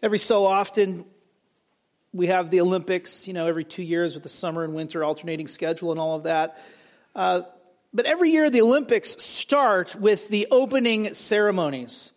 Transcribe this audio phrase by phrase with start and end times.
[0.00, 1.04] Every so often,
[2.12, 5.48] we have the Olympics, you know, every two years with the summer and winter alternating
[5.48, 6.62] schedule and all of that.
[7.16, 7.42] Uh,
[7.92, 12.12] but every year, the Olympics start with the opening ceremonies.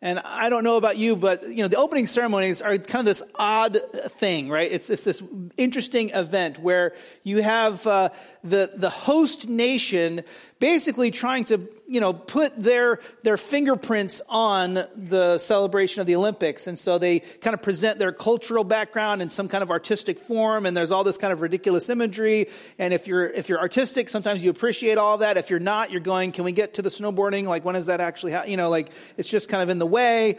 [0.00, 3.04] And I don't know about you, but you know, the opening ceremonies are kind of
[3.04, 3.78] this odd
[4.12, 4.72] thing, right?
[4.72, 5.22] It's, it's this
[5.58, 8.08] interesting event where you have uh,
[8.42, 10.22] the, the host nation
[10.58, 16.66] basically trying to, you know, put their, their fingerprints on the celebration of the Olympics.
[16.66, 20.66] And so they kind of present their cultural background in some kind of artistic form.
[20.66, 22.48] And there's all this kind of ridiculous imagery.
[22.78, 25.36] And if you're, if you're artistic, sometimes you appreciate all that.
[25.36, 27.46] If you're not, you're going, can we get to the snowboarding?
[27.46, 28.44] Like, when is that actually, ha-?
[28.44, 30.38] you know, like, it's just kind of in the way.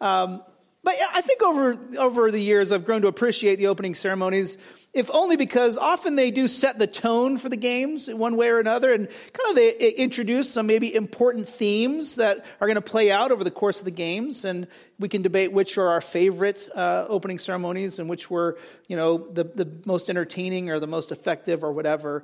[0.00, 0.42] Um,
[0.84, 4.58] but I think over, over the years, I've grown to appreciate the opening ceremonies
[4.94, 8.50] if only because often they do set the tone for the games in one way
[8.50, 12.82] or another and kind of they introduce some maybe important themes that are going to
[12.82, 14.44] play out over the course of the games.
[14.44, 14.66] And
[14.98, 19.16] we can debate which are our favorite uh, opening ceremonies and which were you know
[19.16, 22.22] the, the most entertaining or the most effective or whatever.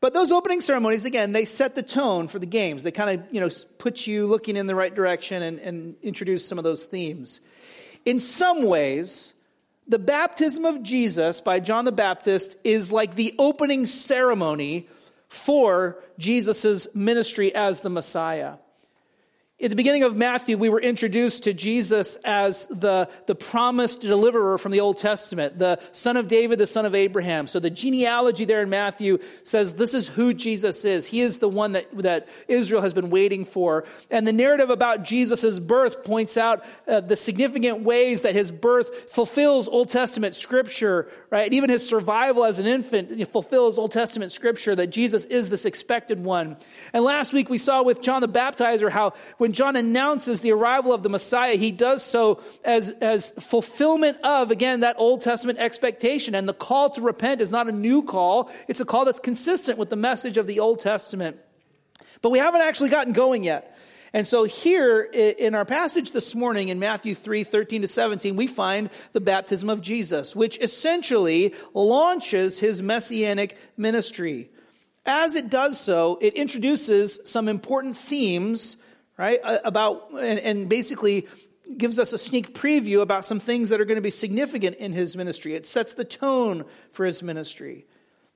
[0.00, 2.82] But those opening ceremonies again they set the tone for the games.
[2.82, 6.48] They kind of you know put you looking in the right direction and, and introduce
[6.48, 7.40] some of those themes.
[8.04, 9.34] In some ways
[9.88, 14.88] the baptism of Jesus by John the Baptist is like the opening ceremony
[15.28, 18.54] for Jesus' ministry as the Messiah.
[19.58, 24.58] At the beginning of Matthew, we were introduced to Jesus as the, the promised deliverer
[24.58, 27.46] from the Old Testament, the son of David, the son of Abraham.
[27.46, 31.06] So the genealogy there in Matthew says this is who Jesus is.
[31.06, 33.86] He is the one that, that Israel has been waiting for.
[34.10, 39.10] And the narrative about Jesus' birth points out uh, the significant ways that his birth
[39.10, 41.50] fulfills Old Testament scripture, right?
[41.50, 46.22] Even his survival as an infant fulfills Old Testament scripture that Jesus is this expected
[46.22, 46.58] one.
[46.92, 49.14] And last week we saw with John the Baptizer how
[49.46, 54.50] when John announces the arrival of the Messiah, he does so as, as fulfillment of,
[54.50, 56.34] again, that Old Testament expectation.
[56.34, 59.78] And the call to repent is not a new call, it's a call that's consistent
[59.78, 61.36] with the message of the Old Testament.
[62.22, 63.78] But we haven't actually gotten going yet.
[64.12, 68.48] And so here in our passage this morning in Matthew 3, 13 to 17, we
[68.48, 74.50] find the baptism of Jesus, which essentially launches his messianic ministry.
[75.04, 78.78] As it does so, it introduces some important themes
[79.18, 79.40] right?
[79.42, 81.26] Uh, about, and, and basically
[81.76, 84.92] gives us a sneak preview about some things that are going to be significant in
[84.92, 85.54] his ministry.
[85.54, 87.86] It sets the tone for his ministry.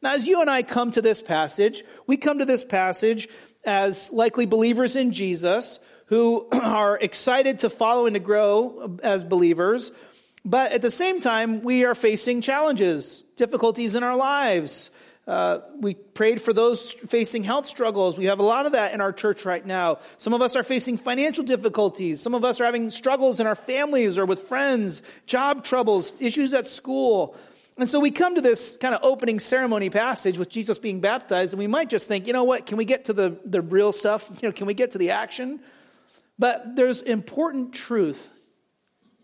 [0.03, 3.29] Now, as you and I come to this passage, we come to this passage
[3.65, 9.93] as likely believers in Jesus who are excited to follow and to grow as believers,
[10.45, 14.91] but at the same time, we are facing challenges, difficulties in our lives,
[15.27, 18.17] uh, we prayed for those facing health struggles.
[18.17, 19.99] We have a lot of that in our church right now.
[20.19, 22.21] Some of us are facing financial difficulties.
[22.21, 26.53] Some of us are having struggles in our families or with friends, job troubles, issues
[26.55, 27.37] at school.
[27.77, 31.55] And so we come to this kind of opening ceremony passage with Jesus being baptized,
[31.55, 33.93] and we might just think, you know what, can we get to the, the real
[33.93, 34.31] stuff?
[34.43, 35.61] You know, can we get to the action?
[36.39, 38.31] But there's important truth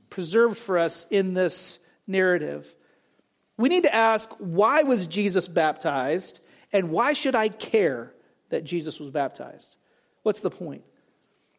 [0.08, 2.72] preserved for us in this narrative.
[3.56, 6.40] We need to ask why was Jesus baptized
[6.72, 8.12] and why should I care
[8.50, 9.76] that Jesus was baptized?
[10.22, 10.82] What's the point?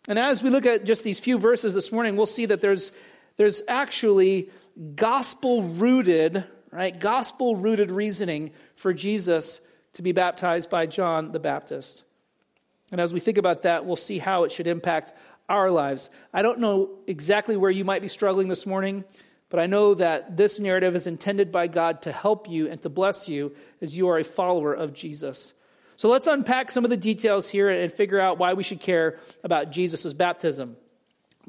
[0.08, 2.92] And as we look at just these few verses this morning, we'll see that there's,
[3.36, 4.50] there's actually
[4.96, 6.98] gospel rooted, right?
[6.98, 9.60] Gospel rooted reasoning for Jesus
[9.94, 12.04] to be baptized by John the Baptist.
[12.92, 15.12] And as we think about that, we'll see how it should impact
[15.50, 16.10] our lives.
[16.34, 19.04] I don't know exactly where you might be struggling this morning.
[19.50, 22.90] But I know that this narrative is intended by God to help you and to
[22.90, 25.54] bless you as you are a follower of Jesus.
[25.96, 29.18] So let's unpack some of the details here and figure out why we should care
[29.44, 30.76] about Jesus' baptism.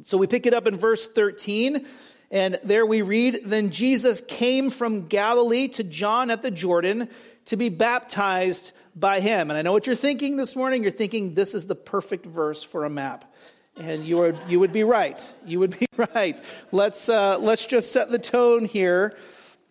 [0.05, 1.85] So we pick it up in verse 13,
[2.31, 7.09] and there we read Then Jesus came from Galilee to John at the Jordan
[7.47, 9.51] to be baptized by him.
[9.51, 10.83] And I know what you're thinking this morning.
[10.83, 13.25] You're thinking this is the perfect verse for a map.
[13.79, 15.21] And you would, you would be right.
[15.47, 16.43] You would be right.
[16.73, 19.17] Let's, uh, let's just set the tone here.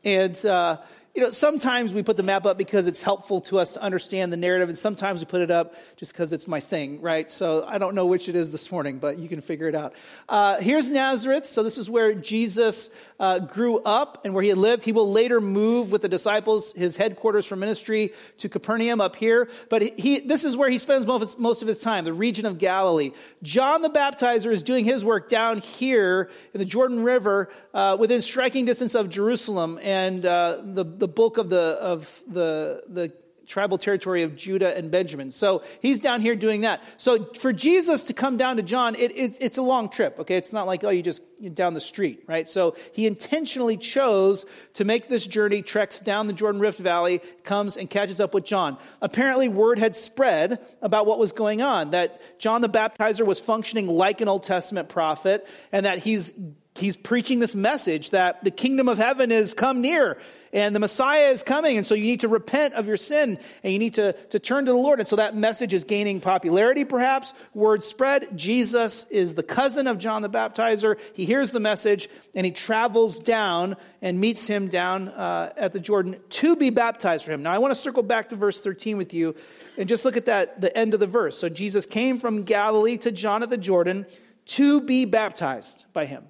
[0.04, 0.78] And, uh,
[1.18, 4.32] you know, sometimes we put the map up because it's helpful to us to understand
[4.32, 7.32] the narrative, and sometimes we put it up just because it's my thing, right?
[7.32, 9.96] So I don't know which it is this morning, but you can figure it out.
[10.30, 11.48] Uh, here's Nazareth.
[11.48, 14.84] So this is where Jesus uh, grew up and where he lived.
[14.84, 19.50] He will later move with the disciples, his headquarters for ministry, to Capernaum up here.
[19.70, 22.60] But he, this is where he spends most, most of his time, the region of
[22.60, 23.10] Galilee.
[23.42, 28.22] John the Baptizer is doing his work down here in the Jordan River, uh, within
[28.22, 33.14] striking distance of Jerusalem, and uh, the the bulk of the of the the
[33.48, 35.32] tribal territory of Judah and Benjamin.
[35.32, 36.84] So he's down here doing that.
[36.98, 40.36] So for Jesus to come down to John, it, it, it's a long trip, okay?
[40.36, 41.22] It's not like, oh, you just
[41.54, 42.46] down the street, right?
[42.46, 47.78] So he intentionally chose to make this journey, treks down the Jordan Rift Valley, comes
[47.78, 48.78] and catches up with John.
[49.02, 53.88] Apparently, word had spread about what was going on, that John the Baptizer was functioning
[53.88, 56.38] like an Old Testament prophet, and that he's
[56.76, 60.18] he's preaching this message that the kingdom of heaven is come near
[60.54, 61.78] and the Messiah is coming.
[61.78, 64.66] And so you need to repent of your sin and you need to, to turn
[64.66, 65.00] to the Lord.
[65.00, 67.34] And so that message is gaining popularity, perhaps.
[67.54, 68.38] Word spread.
[68.38, 71.00] Jesus is the cousin of John the Baptizer.
[71.14, 75.80] He hears the message and he travels down and meets him down uh, at the
[75.80, 77.44] Jordan to be baptized for him.
[77.44, 79.36] Now, I want to circle back to verse 13 with you
[79.78, 81.38] and just look at that, the end of the verse.
[81.38, 84.06] So Jesus came from Galilee to John at the Jordan
[84.48, 86.24] to be baptized by him.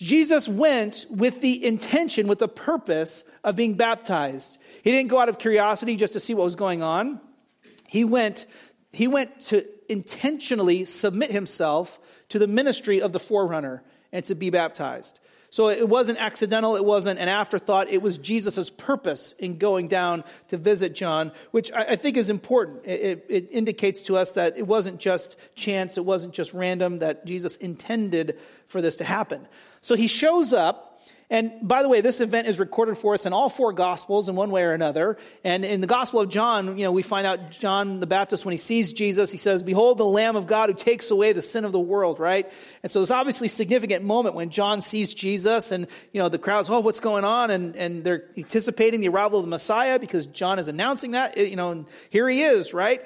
[0.00, 4.56] Jesus went with the intention, with the purpose of being baptized.
[4.82, 7.20] He didn't go out of curiosity just to see what was going on.
[7.86, 8.46] He went,
[8.92, 11.98] he went to intentionally submit himself
[12.30, 15.20] to the ministry of the forerunner and to be baptized.
[15.50, 20.22] So it wasn't accidental, it wasn't an afterthought, it was Jesus' purpose in going down
[20.48, 22.86] to visit John, which I, think is important.
[22.86, 27.00] It, it, it indicates to us that it wasn't just chance, it wasn't just random,
[27.00, 28.38] that Jesus intended
[28.68, 29.48] for this to happen.
[29.80, 30.86] So he shows up.
[31.32, 34.34] And by the way, this event is recorded for us in all four Gospels in
[34.34, 35.16] one way or another.
[35.44, 38.50] And in the Gospel of John, you know, we find out John the Baptist, when
[38.50, 41.64] he sees Jesus, he says, Behold the Lamb of God who takes away the sin
[41.64, 42.52] of the world, right?
[42.82, 46.68] And so it's obviously significant moment when John sees Jesus and, you know, the crowd's,
[46.68, 47.52] oh, what's going on?
[47.52, 51.54] And, and they're anticipating the arrival of the Messiah because John is announcing that, you
[51.54, 53.04] know, and here he is, right?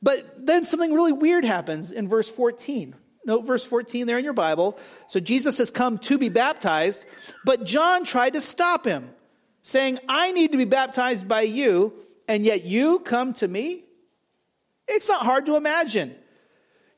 [0.00, 2.94] But then something really weird happens in verse 14.
[3.28, 4.78] Note verse 14 there in your Bible.
[5.06, 7.04] So Jesus has come to be baptized,
[7.44, 9.10] but John tried to stop him,
[9.60, 11.92] saying, I need to be baptized by you,
[12.26, 13.84] and yet you come to me?
[14.88, 16.16] It's not hard to imagine.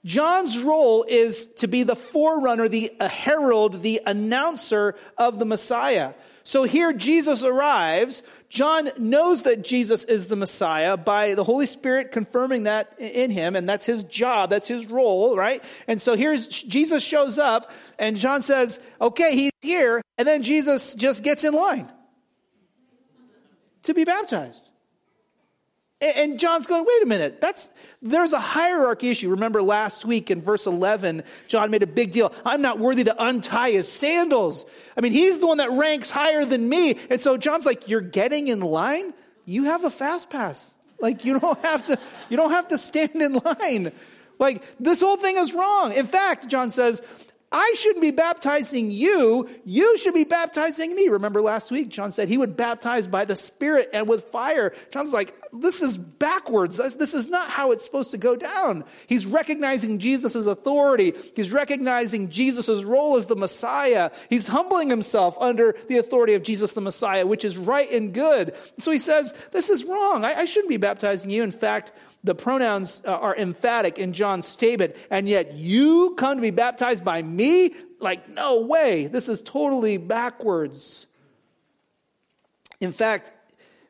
[0.04, 6.14] John's role is to be the forerunner, the herald, the announcer of the Messiah.
[6.44, 8.22] So here Jesus arrives.
[8.50, 13.54] John knows that Jesus is the Messiah by the Holy Spirit confirming that in him,
[13.54, 15.62] and that's his job, that's his role, right?
[15.86, 20.94] And so here's Jesus shows up, and John says, Okay, he's here, and then Jesus
[20.94, 21.92] just gets in line
[23.84, 24.70] to be baptized.
[26.00, 27.68] And John's going, wait a minute, that's,
[28.00, 29.28] there's a hierarchy issue.
[29.30, 32.32] Remember last week in verse 11, John made a big deal.
[32.44, 34.64] I'm not worthy to untie his sandals.
[34.96, 36.98] I mean, he's the one that ranks higher than me.
[37.10, 39.12] And so John's like, you're getting in line?
[39.44, 40.74] You have a fast pass.
[41.00, 41.98] Like, you don't have to,
[42.30, 43.92] you don't have to stand in line.
[44.38, 45.92] Like, this whole thing is wrong.
[45.92, 47.02] In fact, John says,
[47.52, 49.48] I shouldn't be baptizing you.
[49.64, 51.08] You should be baptizing me.
[51.08, 54.72] Remember last week, John said he would baptize by the Spirit and with fire.
[54.92, 56.76] John's like, this is backwards.
[56.76, 58.84] This is not how it's supposed to go down.
[59.08, 61.12] He's recognizing Jesus' authority.
[61.34, 64.12] He's recognizing Jesus' role as the Messiah.
[64.28, 68.54] He's humbling himself under the authority of Jesus the Messiah, which is right and good.
[68.78, 70.24] So he says, this is wrong.
[70.24, 71.42] I, I shouldn't be baptizing you.
[71.42, 71.90] In fact,
[72.22, 77.04] the pronouns uh, are emphatic in John's statement, and yet you come to be baptized
[77.04, 77.74] by me?
[77.98, 79.06] Like, no way.
[79.06, 81.06] This is totally backwards.
[82.80, 83.32] In fact,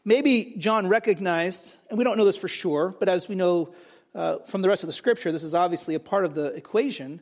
[0.05, 3.75] maybe John recognized, and we don't know this for sure, but as we know
[4.15, 7.21] uh, from the rest of the scripture, this is obviously a part of the equation,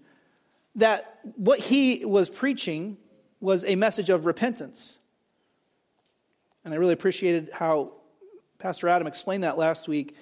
[0.75, 2.97] that what he was preaching
[3.41, 4.99] was a message of repentance.
[6.65, 7.93] And I really appreciated how
[8.59, 10.17] Pastor Adam explained that last week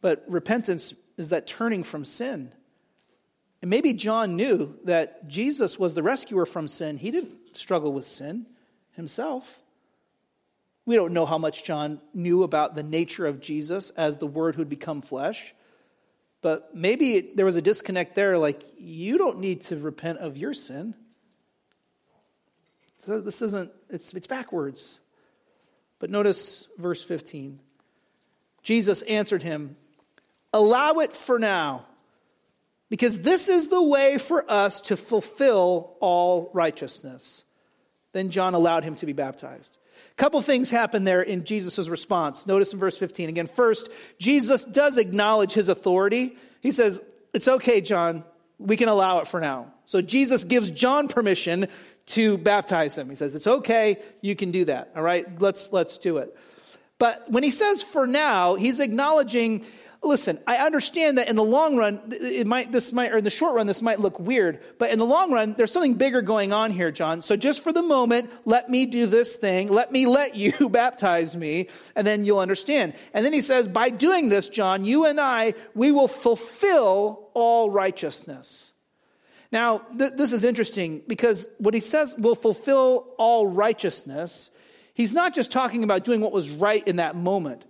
[0.00, 2.52] but repentance is that turning from sin.
[3.62, 6.98] And maybe John knew that Jesus was the rescuer from sin.
[6.98, 8.46] He didn't struggle with sin
[8.92, 9.60] himself.
[10.84, 14.54] We don't know how much John knew about the nature of Jesus as the Word
[14.54, 15.54] who had become flesh.
[16.42, 20.54] But maybe there was a disconnect there, like, you don't need to repent of your
[20.54, 20.94] sin.
[23.04, 25.00] So this isn't, it's, it's backwards.
[25.98, 27.58] But notice verse 15.
[28.62, 29.76] Jesus answered him,
[30.56, 31.84] Allow it for now,
[32.88, 37.44] because this is the way for us to fulfill all righteousness.
[38.14, 39.76] Then John allowed him to be baptized.
[40.12, 42.46] A couple things happen there in Jesus' response.
[42.46, 43.48] Notice in verse 15 again.
[43.48, 46.38] First, Jesus does acknowledge his authority.
[46.62, 47.02] He says,
[47.34, 48.24] It's okay, John.
[48.58, 49.74] We can allow it for now.
[49.84, 51.66] So Jesus gives John permission
[52.06, 53.10] to baptize him.
[53.10, 53.98] He says, It's okay.
[54.22, 54.92] You can do that.
[54.96, 55.26] All right.
[55.38, 56.34] Let's, let's do it.
[56.98, 59.66] But when he says for now, he's acknowledging
[60.02, 63.30] listen, I understand that in the long run, it might, this might, or in the
[63.30, 66.52] short run, this might look weird, but in the long run, there's something bigger going
[66.52, 67.22] on here, John.
[67.22, 69.68] So just for the moment, let me do this thing.
[69.68, 72.94] Let me let you baptize me, and then you'll understand.
[73.12, 77.70] And then he says, by doing this, John, you and I, we will fulfill all
[77.70, 78.72] righteousness.
[79.52, 84.50] Now, th- this is interesting because what he says will fulfill all righteousness,
[84.94, 87.64] he's not just talking about doing what was right in that moment.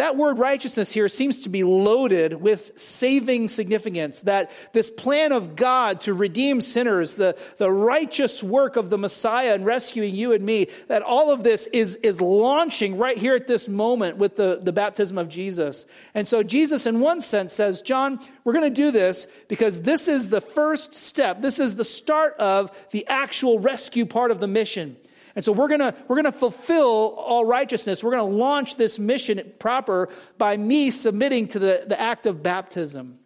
[0.00, 4.20] That word righteousness here seems to be loaded with saving significance.
[4.20, 9.52] That this plan of God to redeem sinners, the, the righteous work of the Messiah
[9.54, 13.46] and rescuing you and me, that all of this is, is launching right here at
[13.46, 15.84] this moment with the, the baptism of Jesus.
[16.14, 20.08] And so Jesus, in one sense, says, John, we're going to do this because this
[20.08, 21.42] is the first step.
[21.42, 24.96] This is the start of the actual rescue part of the mission.
[25.36, 28.02] And so we're going we're going to fulfill all righteousness.
[28.02, 30.08] We're going to launch this mission proper
[30.38, 33.18] by me submitting to the, the act of baptism.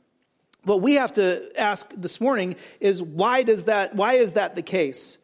[0.65, 4.63] What we have to ask this morning is why does that why is that the
[4.63, 5.19] case?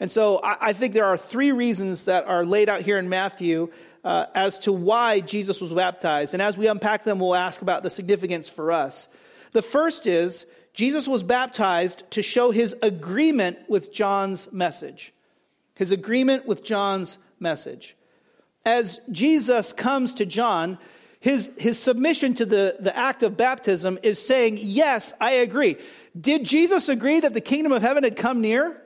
[0.00, 3.08] And so I, I think there are three reasons that are laid out here in
[3.08, 3.70] Matthew
[4.04, 6.34] uh, as to why Jesus was baptized.
[6.34, 9.08] And as we unpack them, we'll ask about the significance for us.
[9.52, 15.11] The first is Jesus was baptized to show his agreement with John's message
[15.82, 17.96] his agreement with John's message.
[18.64, 20.78] As Jesus comes to John,
[21.18, 25.76] his, his submission to the, the act of baptism is saying, Yes, I agree.
[26.18, 28.80] Did Jesus agree that the kingdom of heaven had come near?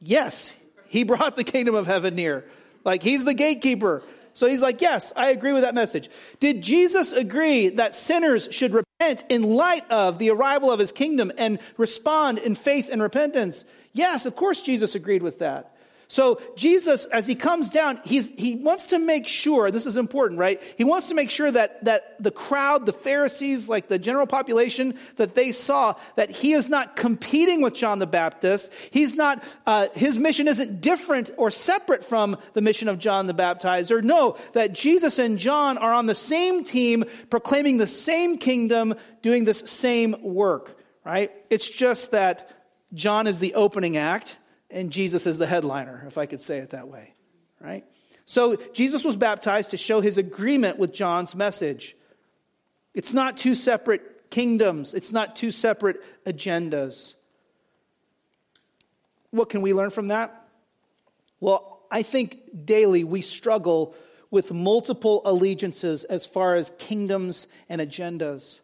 [0.00, 0.52] Yes,
[0.86, 2.44] he brought the kingdom of heaven near.
[2.84, 4.04] Like he's the gatekeeper.
[4.34, 6.08] So he's like, Yes, I agree with that message.
[6.38, 11.32] Did Jesus agree that sinners should repent in light of the arrival of his kingdom
[11.36, 13.64] and respond in faith and repentance?
[13.92, 15.73] Yes, of course Jesus agreed with that.
[16.14, 20.38] So Jesus, as he comes down, he's, he wants to make sure, this is important,
[20.38, 20.62] right?
[20.78, 24.94] He wants to make sure that, that the crowd, the Pharisees, like the general population,
[25.16, 28.72] that they saw that he is not competing with John the Baptist.
[28.92, 33.34] He's not, uh, his mission isn't different or separate from the mission of John the
[33.34, 34.00] Baptizer.
[34.00, 39.46] No, that Jesus and John are on the same team, proclaiming the same kingdom, doing
[39.46, 41.32] this same work, right?
[41.50, 42.48] It's just that
[42.92, 44.36] John is the opening act
[44.74, 47.14] and Jesus is the headliner, if I could say it that way,
[47.60, 47.84] right?
[48.26, 51.96] So Jesus was baptized to show his agreement with John's message.
[52.92, 57.14] It's not two separate kingdoms, it's not two separate agendas.
[59.30, 60.48] What can we learn from that?
[61.40, 63.94] Well, I think daily we struggle
[64.30, 68.60] with multiple allegiances as far as kingdoms and agendas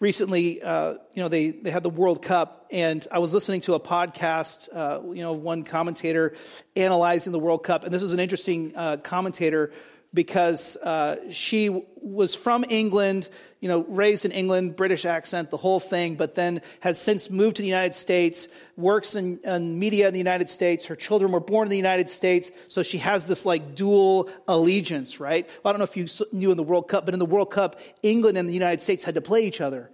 [0.00, 3.74] recently, uh, you know, they, they had the World Cup, and I was listening to
[3.74, 6.34] a podcast, uh, you know, one commentator
[6.74, 9.72] analyzing the World Cup, and this is an interesting uh, commentator
[10.12, 11.68] because uh, she
[12.02, 13.28] was from England,
[13.60, 17.56] you know, raised in England, British accent, the whole thing, but then has since moved
[17.56, 20.86] to the United States, works in, in, media in the United States.
[20.86, 25.20] Her children were born in the United States, so she has this like dual allegiance,
[25.20, 25.48] right?
[25.62, 27.50] Well, I don't know if you knew in the World Cup, but in the World
[27.50, 29.90] Cup, England and the United States had to play each other.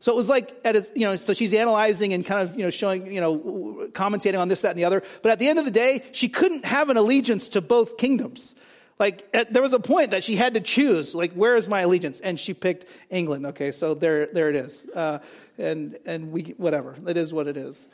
[0.00, 2.64] So it was like, at a, you know, so she's analyzing and kind of, you
[2.64, 5.04] know, showing, you know, commentating on this, that, and the other.
[5.22, 8.56] But at the end of the day, she couldn't have an allegiance to both kingdoms.
[9.02, 11.80] Like, at, there was a point that she had to choose, like, where is my
[11.80, 12.20] allegiance?
[12.20, 13.46] And she picked England.
[13.46, 14.88] Okay, so there, there it is.
[14.94, 15.18] Uh,
[15.58, 17.88] and, and we, whatever, it is what it is.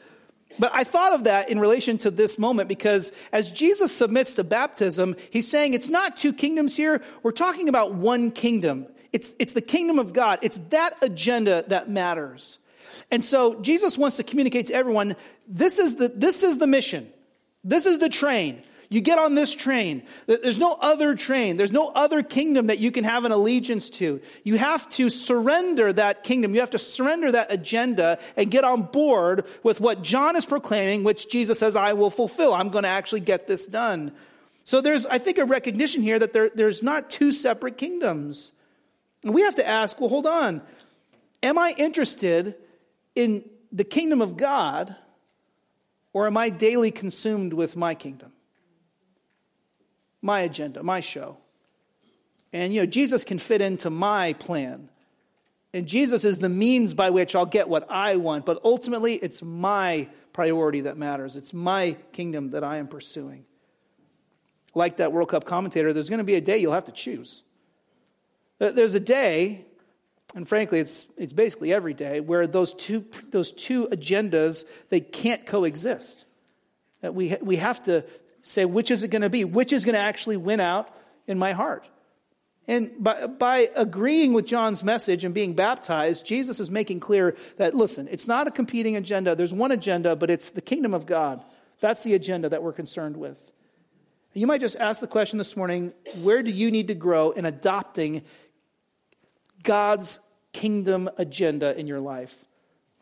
[0.58, 4.44] But I thought of that in relation to this moment because as Jesus submits to
[4.44, 7.00] baptism, he's saying it's not two kingdoms here.
[7.22, 8.86] We're talking about one kingdom.
[9.10, 10.40] It's, it's the kingdom of God.
[10.42, 12.58] It's that agenda that matters.
[13.10, 17.10] And so Jesus wants to communicate to everyone this is the, this is the mission.
[17.64, 18.62] This is the train.
[18.90, 20.02] You get on this train.
[20.26, 21.58] There's no other train.
[21.58, 24.22] There's no other kingdom that you can have an allegiance to.
[24.44, 26.54] You have to surrender that kingdom.
[26.54, 31.04] You have to surrender that agenda and get on board with what John is proclaiming,
[31.04, 32.54] which Jesus says, I will fulfill.
[32.54, 34.10] I'm going to actually get this done.
[34.64, 38.52] So there's, I think, a recognition here that there, there's not two separate kingdoms.
[39.22, 40.62] And we have to ask well, hold on.
[41.42, 42.54] Am I interested
[43.14, 44.96] in the kingdom of God,
[46.14, 48.32] or am I daily consumed with my kingdom?
[50.22, 51.36] My agenda, my show.
[52.52, 54.88] And, you know, Jesus can fit into my plan.
[55.74, 58.46] And Jesus is the means by which I'll get what I want.
[58.46, 61.36] But ultimately, it's my priority that matters.
[61.36, 63.44] It's my kingdom that I am pursuing.
[64.74, 67.42] Like that World Cup commentator, there's going to be a day you'll have to choose.
[68.58, 69.66] There's a day,
[70.34, 75.44] and frankly, it's, it's basically every day, where those two, those two agendas, they can't
[75.46, 76.24] coexist.
[77.02, 78.04] That we, we have to
[78.48, 79.44] say, which is it going to be?
[79.44, 80.88] Which is going to actually win out
[81.26, 81.86] in my heart?
[82.66, 87.74] And by, by agreeing with John's message and being baptized, Jesus is making clear that,
[87.74, 89.34] listen, it's not a competing agenda.
[89.34, 91.42] There's one agenda, but it's the kingdom of God.
[91.80, 93.38] That's the agenda that we're concerned with.
[94.34, 97.46] You might just ask the question this morning where do you need to grow in
[97.46, 98.22] adopting
[99.62, 100.20] God's
[100.52, 102.36] kingdom agenda in your life?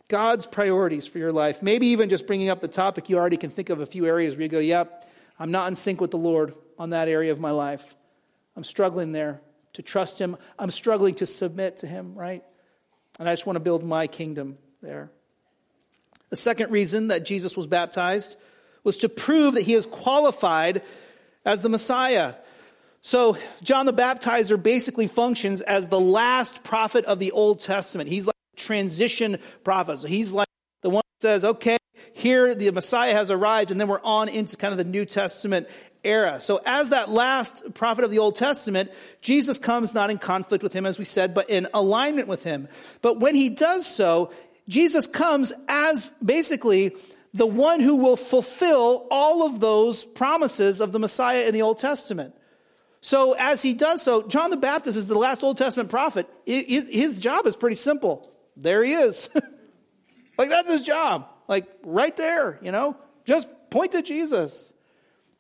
[0.09, 1.63] God's priorities for your life.
[1.63, 4.35] Maybe even just bringing up the topic, you already can think of a few areas
[4.35, 7.41] where you go, yep, I'm not in sync with the Lord on that area of
[7.41, 7.95] my life.
[8.57, 9.41] I'm struggling there
[9.75, 10.37] to trust Him.
[10.59, 12.43] I'm struggling to submit to Him, right?
[13.19, 15.11] And I just want to build my kingdom there.
[16.31, 18.37] The second reason that Jesus was baptized
[18.85, 20.83] was to prove that He is qualified
[21.45, 22.35] as the Messiah.
[23.03, 28.09] So, John the Baptizer basically functions as the last prophet of the Old Testament.
[28.09, 30.01] He's like a transition prophet.
[30.01, 30.49] So, he's like
[30.83, 31.77] the one that says, okay,
[32.27, 35.69] here the Messiah has arrived, and then we're on into kind of the New Testament
[36.03, 36.41] era.
[36.41, 38.91] So, as that last prophet of the Old Testament,
[39.23, 42.69] Jesus comes not in conflict with him, as we said, but in alignment with him.
[43.01, 44.33] But when he does so,
[44.69, 46.97] Jesus comes as basically
[47.33, 51.79] the one who will fulfill all of those promises of the Messiah in the Old
[51.79, 52.35] Testament.
[53.03, 56.29] So, as he does so, John the Baptist is the last Old Testament prophet.
[56.45, 58.29] His job is pretty simple.
[58.57, 59.29] There he is.
[60.39, 61.29] like, that's his job.
[61.49, 62.97] Like, right there, you know?
[63.25, 64.73] Just point to Jesus.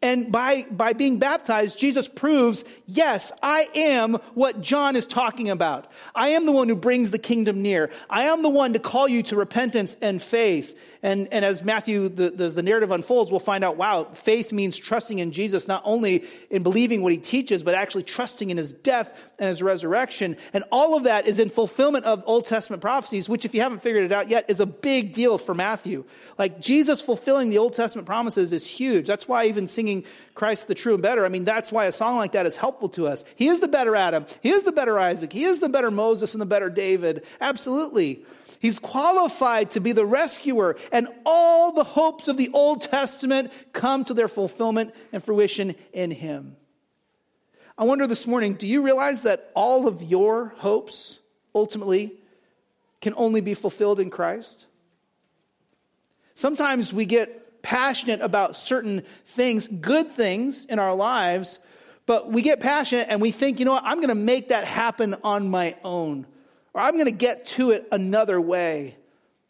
[0.02, 5.90] And by, by being baptized, Jesus proves, yes, I am what John is talking about.
[6.14, 7.90] I am the one who brings the kingdom near.
[8.10, 10.78] I am the one to call you to repentance and faith.
[11.02, 14.76] And, and as Matthew, the, as the narrative unfolds, we'll find out wow, faith means
[14.76, 18.72] trusting in Jesus, not only in believing what he teaches, but actually trusting in his
[18.72, 20.36] death and his resurrection.
[20.52, 23.82] And all of that is in fulfillment of Old Testament prophecies, which, if you haven't
[23.82, 26.04] figured it out yet, is a big deal for Matthew.
[26.38, 29.06] Like Jesus fulfilling the Old Testament promises is huge.
[29.06, 32.16] That's why even singing Christ the true and better, I mean, that's why a song
[32.16, 33.24] like that is helpful to us.
[33.36, 36.34] He is the better Adam, he is the better Isaac, he is the better Moses
[36.34, 37.24] and the better David.
[37.40, 38.24] Absolutely.
[38.60, 44.04] He's qualified to be the rescuer, and all the hopes of the Old Testament come
[44.04, 46.56] to their fulfillment and fruition in him.
[47.78, 51.20] I wonder this morning do you realize that all of your hopes
[51.54, 52.14] ultimately
[53.00, 54.66] can only be fulfilled in Christ?
[56.34, 61.58] Sometimes we get passionate about certain things, good things in our lives,
[62.06, 64.64] but we get passionate and we think, you know what, I'm going to make that
[64.64, 66.26] happen on my own
[66.76, 68.96] or I'm going to get to it another way.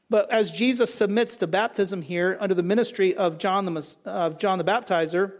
[0.09, 4.59] But as Jesus submits to baptism here under the ministry of John the, of John
[4.59, 5.33] the Baptizer,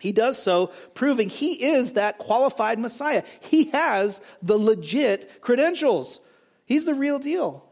[0.00, 3.24] he does so proving he is that qualified Messiah.
[3.40, 6.18] He has the legit credentials.
[6.64, 7.68] He's the real deal.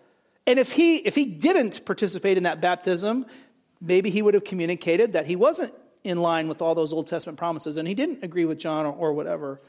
[0.47, 3.25] And if he, if he didn't participate in that baptism,
[3.81, 5.73] maybe he would have communicated that he wasn't
[6.05, 8.93] in line with all those Old Testament promises and he didn't agree with John or,
[8.93, 9.63] or whatever.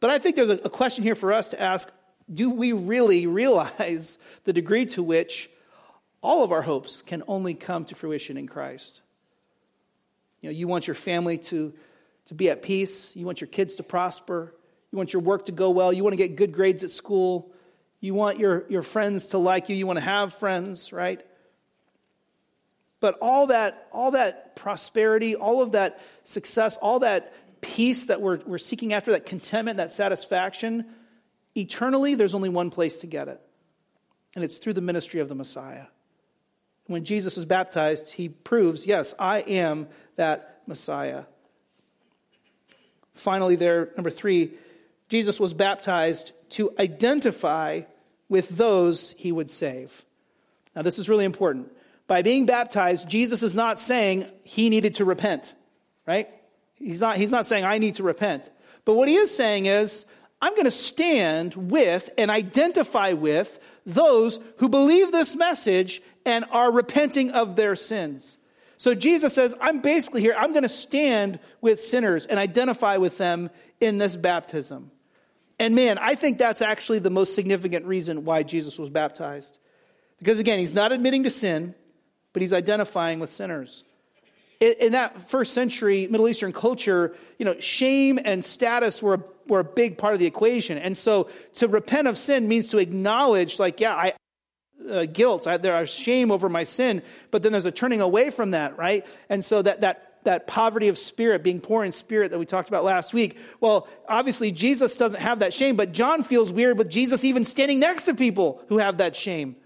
[0.00, 1.90] But I think there's a, a question here for us to ask
[2.32, 5.50] do we really realize the degree to which
[6.22, 9.00] all of our hopes can only come to fruition in Christ?
[10.40, 11.72] You know, you want your family to,
[12.26, 14.54] to be at peace, you want your kids to prosper,
[14.90, 17.50] you want your work to go well, you want to get good grades at school,
[18.00, 21.24] you want your, your friends to like you, you want to have friends, right?
[23.00, 28.40] But all that, all that prosperity, all of that success, all that peace that we're,
[28.46, 30.86] we're seeking after, that contentment, that satisfaction,
[31.56, 33.40] Eternally, there's only one place to get it,
[34.34, 35.86] and it's through the ministry of the Messiah.
[36.86, 41.24] When Jesus is baptized, he proves, yes, I am that Messiah.
[43.14, 44.52] Finally, there, number three,
[45.08, 47.82] Jesus was baptized to identify
[48.28, 50.04] with those he would save.
[50.74, 51.72] Now, this is really important.
[52.06, 55.54] By being baptized, Jesus is not saying he needed to repent,
[56.06, 56.28] right?
[56.74, 58.50] He's not, he's not saying I need to repent.
[58.84, 60.04] But what he is saying is,
[60.44, 66.70] I'm going to stand with and identify with those who believe this message and are
[66.70, 68.36] repenting of their sins.
[68.76, 73.16] So Jesus says, I'm basically here, I'm going to stand with sinners and identify with
[73.16, 73.48] them
[73.80, 74.90] in this baptism.
[75.58, 79.56] And man, I think that's actually the most significant reason why Jesus was baptized.
[80.18, 81.74] Because again, he's not admitting to sin,
[82.34, 83.82] but he's identifying with sinners.
[84.60, 89.64] In that first century Middle Eastern culture, you know, shame and status were were a
[89.64, 90.78] big part of the equation.
[90.78, 94.12] And so to repent of sin means to acknowledge, like, yeah, I,
[94.90, 98.30] uh, guilt, I, there is shame over my sin, but then there's a turning away
[98.30, 99.06] from that, right?
[99.28, 102.68] And so that, that, that poverty of spirit, being poor in spirit that we talked
[102.68, 106.90] about last week, well, obviously Jesus doesn't have that shame, but John feels weird with
[106.90, 109.56] Jesus even standing next to people who have that shame.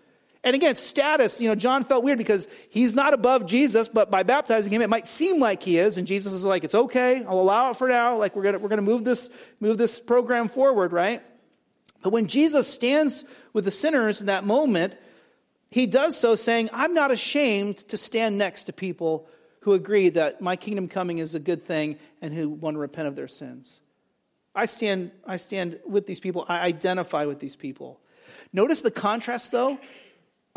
[0.48, 4.22] And again, status, you know, John felt weird because he's not above Jesus, but by
[4.22, 5.98] baptizing him, it might seem like he is.
[5.98, 7.22] And Jesus is like, it's okay.
[7.22, 8.16] I'll allow it for now.
[8.16, 9.28] Like we're going to, we're going to move this,
[9.61, 11.22] move this program forward, right?
[12.02, 14.96] But when Jesus stands with the sinners in that moment,
[15.70, 19.28] he does so saying, I'm not ashamed to stand next to people
[19.61, 23.06] who agree that my kingdom coming is a good thing and who want to repent
[23.06, 23.80] of their sins.
[24.54, 26.46] I stand, I stand with these people.
[26.48, 28.00] I identify with these people.
[28.50, 29.78] Notice the contrast, though,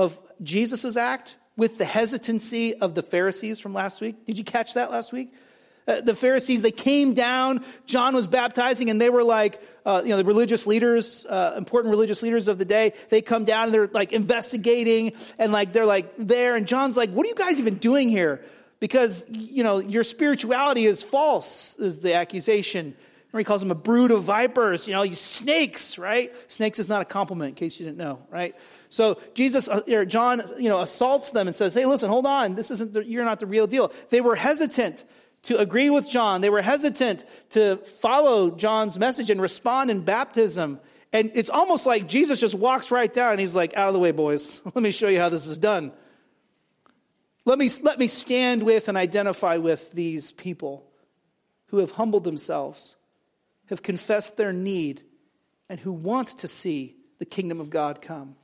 [0.01, 4.25] of Jesus' act with the hesitancy of the Pharisees from last week.
[4.25, 5.33] Did you catch that last week?
[5.87, 10.09] Uh, the Pharisees, they came down, John was baptizing, and they were like, uh, you
[10.09, 13.73] know, the religious leaders, uh, important religious leaders of the day, they come down and
[13.73, 17.59] they're like investigating, and like they're like there, and John's like, what are you guys
[17.59, 18.43] even doing here?
[18.79, 22.95] Because, you know, your spirituality is false, is the accusation.
[23.33, 26.33] Or he calls them a brood of vipers, you know, you snakes, right?
[26.51, 28.55] Snakes is not a compliment, in case you didn't know, right?
[28.91, 32.53] So Jesus, uh, or John, you know, assaults them and says, "Hey, listen, hold on.
[32.53, 32.93] This isn't.
[32.93, 35.03] The, you're not the real deal." They were hesitant
[35.43, 36.41] to agree with John.
[36.41, 40.79] They were hesitant to follow John's message and respond in baptism.
[41.11, 43.99] And it's almost like Jesus just walks right down and he's like, "Out of the
[43.99, 44.61] way, boys.
[44.75, 45.91] Let me show you how this is done.
[47.45, 50.85] Let me let me stand with and identify with these people
[51.67, 52.95] who have humbled themselves."
[53.71, 55.01] have confessed their need
[55.69, 58.35] and who want to see the kingdom of God come.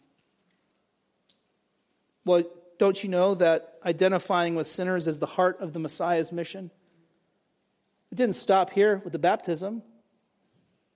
[2.27, 2.43] Well,
[2.77, 6.69] don't you know that identifying with sinners is the heart of the Messiah's mission?
[8.11, 9.81] It didn't stop here with the baptism.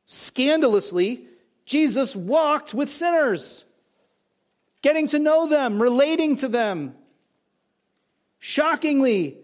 [0.05, 1.25] Scandalously,
[1.65, 3.63] Jesus walked with sinners,
[4.81, 6.95] getting to know them, relating to them.
[8.39, 9.37] Shockingly,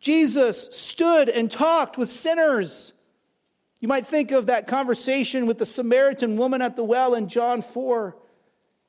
[0.00, 2.92] Jesus stood and talked with sinners.
[3.78, 7.62] You might think of that conversation with the Samaritan woman at the well in John
[7.62, 8.16] 4.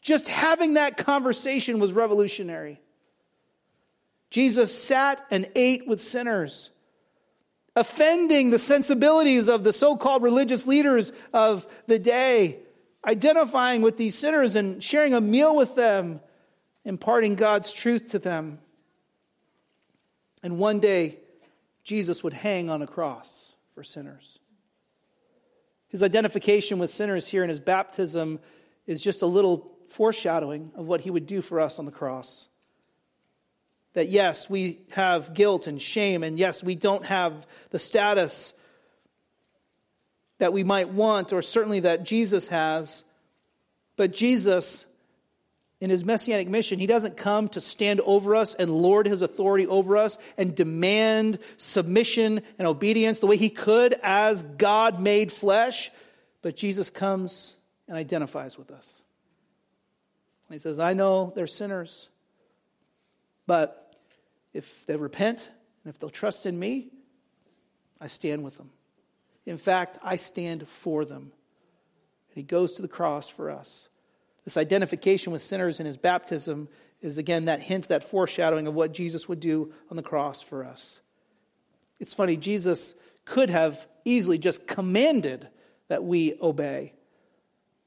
[0.02, 2.80] Just having that conversation was revolutionary.
[4.30, 6.70] Jesus sat and ate with sinners,
[7.76, 12.60] offending the sensibilities of the so called religious leaders of the day,
[13.06, 16.22] identifying with these sinners and sharing a meal with them,
[16.86, 18.60] imparting God's truth to them.
[20.44, 21.18] And one day,
[21.84, 24.40] Jesus would hang on a cross for sinners.
[25.88, 28.40] His identification with sinners here in his baptism
[28.86, 32.48] is just a little foreshadowing of what he would do for us on the cross.
[33.94, 38.54] That yes, we have guilt and shame, and yes, we don't have the status
[40.38, 43.04] that we might want, or certainly that Jesus has.
[43.98, 44.86] But Jesus
[45.82, 49.66] in his messianic mission, he doesn't come to stand over us and lord his authority
[49.66, 55.90] over us and demand submission and obedience the way he could as God made flesh.
[56.42, 57.56] But Jesus comes
[57.88, 59.02] and identifies with us.
[60.50, 62.10] And he says, I know they're sinners,
[63.46, 63.96] but
[64.52, 65.48] if they repent
[65.84, 66.90] and if they'll trust in me,
[68.02, 68.72] I stand with them.
[69.46, 71.32] In fact, I stand for them.
[72.30, 73.90] And he goes to the cross for us.
[74.44, 76.68] This identification with sinners in his baptism
[77.00, 80.66] is again that hint, that foreshadowing of what Jesus would do on the cross for
[80.66, 81.00] us.
[82.00, 85.48] It's funny, Jesus could have easily just commanded
[85.90, 86.94] that we obey,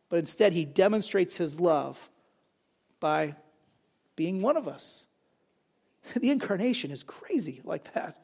[0.09, 2.09] but instead he demonstrates his love
[3.03, 3.35] by
[4.17, 5.05] being one of us.
[6.19, 8.17] The incarnation is crazy like that.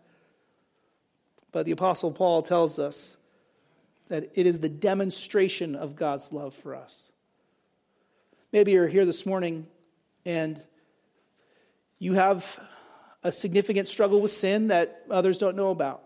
[1.52, 3.16] But the Apostle Paul tells us
[4.08, 7.12] that it is the demonstration of God's love for us.
[8.52, 9.66] Maybe you're here this morning
[10.24, 10.60] and
[11.98, 12.58] you have
[13.22, 16.02] a significant struggle with sin that others don't know about.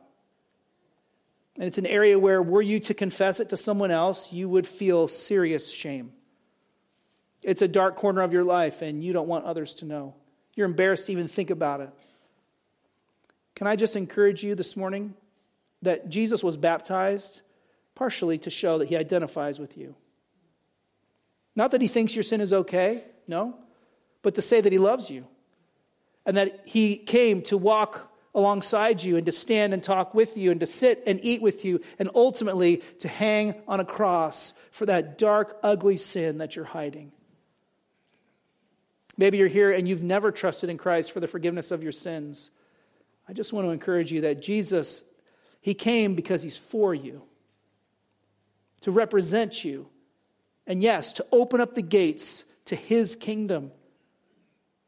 [1.56, 4.66] And it's an area where, were you to confess it to someone else, you would
[4.66, 6.12] feel serious shame.
[7.42, 10.14] It's a dark corner of your life, and you don't want others to know.
[10.54, 11.90] You're embarrassed to even think about it.
[13.54, 15.14] Can I just encourage you this morning
[15.82, 17.42] that Jesus was baptized
[17.94, 19.94] partially to show that he identifies with you?
[21.54, 23.56] Not that he thinks your sin is okay, no,
[24.22, 25.26] but to say that he loves you
[26.24, 30.50] and that he came to walk alongside you and to stand and talk with you
[30.50, 34.86] and to sit and eat with you and ultimately to hang on a cross for
[34.86, 37.12] that dark, ugly sin that you're hiding.
[39.22, 42.50] Maybe you're here and you've never trusted in Christ for the forgiveness of your sins.
[43.28, 45.04] I just want to encourage you that Jesus,
[45.60, 47.22] He came because He's for you,
[48.80, 49.86] to represent you,
[50.66, 53.70] and yes, to open up the gates to his kingdom.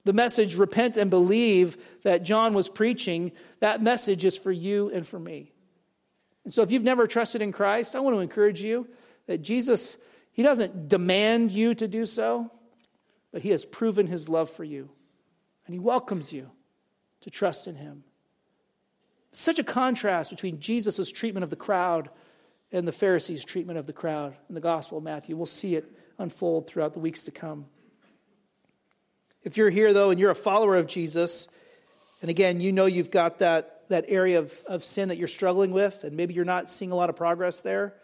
[0.03, 5.07] The message, repent and believe, that John was preaching, that message is for you and
[5.07, 5.53] for me.
[6.43, 8.89] And so if you've never trusted in Christ, I want to encourage you
[9.29, 9.97] that Jesus,
[10.33, 12.51] he doesn't demand you to do so,
[13.35, 14.89] but he has proven his love for you,
[15.67, 16.53] and he welcomes you
[17.21, 18.05] to trust in him.
[19.33, 22.11] Such a contrast between Jesus' treatment of the crowd
[22.71, 25.37] and the Pharisees' treatment of the crowd in the Gospel of Matthew.
[25.37, 27.67] We'll see it unfold throughout the weeks to come.
[29.43, 31.49] If you're here, though, and you're a follower of Jesus,
[32.23, 35.73] and again, you know you've got that, that area of, of sin that you're struggling
[35.73, 37.95] with, and maybe you're not seeing a lot of progress there,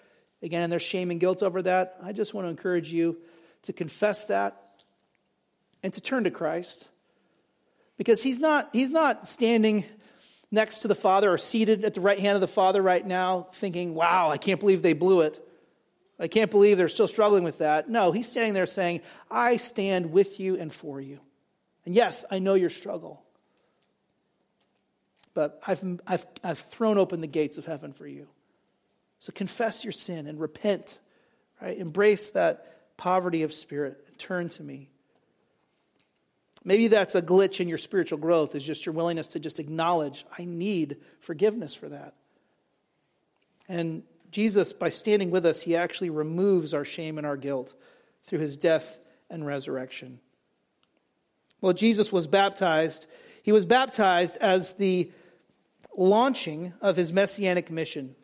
[0.43, 3.19] again, and there's shame and guilt over that, I just want to encourage you
[3.63, 4.60] to confess that
[5.83, 6.89] and to turn to Christ.
[7.97, 9.85] Because he's not, he's not standing
[10.51, 13.49] next to the Father or seated at the right hand of the Father right now
[13.55, 15.39] thinking, wow, I can't believe they blew it.
[16.19, 17.89] I can't believe they're still struggling with that.
[17.89, 21.21] No, he's standing there saying, I stand with you and for you.
[21.87, 23.23] And yes, I know your struggle.
[25.33, 28.27] But I've, I've, I've thrown open the gates of heaven for you.
[29.19, 30.99] So confess your sin and repent,
[31.61, 31.77] right?
[31.77, 34.91] Embrace that poverty of spirit and turn to me.
[36.65, 40.27] Maybe that's a glitch in your spiritual growth, is just your willingness to just acknowledge,
[40.39, 42.15] I need forgiveness for that.
[43.69, 47.73] And Jesus, by standing with us, he actually removes our shame and our guilt
[48.27, 48.99] through his death
[49.31, 50.21] and resurrection.
[51.61, 53.07] Well, Jesus was baptized.
[53.43, 55.11] He was baptized as the
[55.97, 58.15] launching of his messianic mission.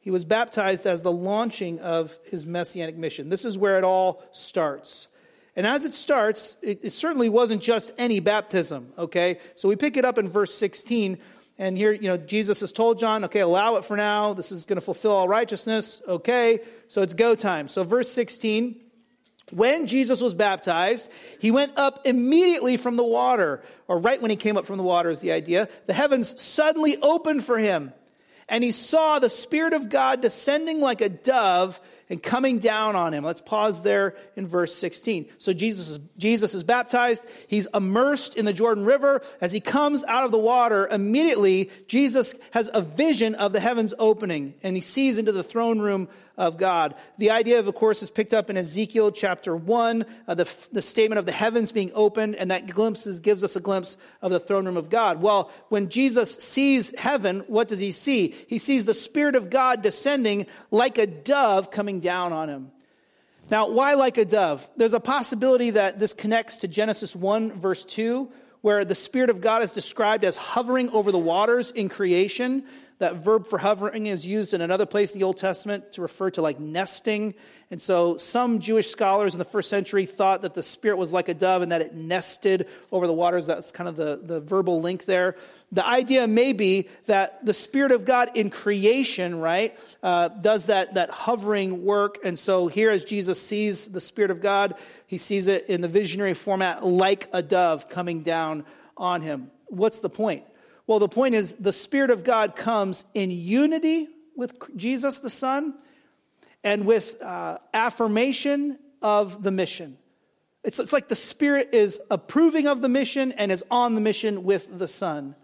[0.00, 3.28] He was baptized as the launching of his messianic mission.
[3.28, 5.08] This is where it all starts.
[5.58, 9.40] And as it starts, it, it, certainly wasn't just any baptism, okay?
[9.56, 11.18] So we pick it up in verse 16,
[11.58, 14.34] and here, you know, Jesus has told John, okay, allow it for now.
[14.34, 16.60] This is going to fulfill all righteousness, okay?
[16.86, 17.66] So it's go time.
[17.66, 18.76] So verse 16,
[19.50, 24.36] when Jesus was baptized, he went up immediately from the water, or right when he
[24.36, 25.68] came up from the water is the idea.
[25.86, 27.92] The heavens suddenly opened for him,
[28.48, 33.12] and he saw the Spirit of God descending like a dove and coming down on
[33.12, 33.24] him.
[33.24, 35.28] Let's pause there in verse 16.
[35.38, 37.24] So Jesus is, Jesus is baptized.
[37.48, 39.22] He's immersed in the Jordan River.
[39.40, 43.94] As he comes out of the water, immediately Jesus has a vision of the heavens
[43.98, 46.94] opening and he sees into the throne room of God.
[47.18, 50.80] The idea, of, of course, is picked up in Ezekiel chapter 1, uh, the, the
[50.80, 54.38] statement of the heavens being opened, and that glimpses gives us a glimpse of the
[54.38, 55.20] throne room of God.
[55.20, 58.36] Well, when Jesus sees heaven, what does he see?
[58.46, 62.70] He sees the Spirit of God descending like a dove coming down on him.
[63.50, 64.68] Now, why like a dove?
[64.76, 68.30] There's a possibility that this connects to Genesis 1, verse 2,
[68.60, 72.64] where the Spirit of God is described as hovering over the waters in creation.
[72.98, 76.30] That verb for hovering is used in another place in the Old Testament to refer
[76.32, 77.34] to like nesting.
[77.70, 81.28] And so some Jewish scholars in the first century thought that the Spirit was like
[81.28, 83.46] a dove and that it nested over the waters.
[83.46, 85.36] That's kind of the, the verbal link there.
[85.70, 90.94] The idea may be that the Spirit of God in creation, right, uh, does that,
[90.94, 92.18] that hovering work.
[92.24, 94.76] And so here, as Jesus sees the Spirit of God,
[95.06, 98.64] he sees it in the visionary format like a dove coming down
[98.96, 99.50] on him.
[99.66, 100.44] What's the point?
[100.86, 105.74] Well, the point is the Spirit of God comes in unity with Jesus the Son
[106.64, 109.98] and with uh, affirmation of the mission.
[110.64, 114.44] It's, it's like the Spirit is approving of the mission and is on the mission
[114.44, 115.34] with the Son.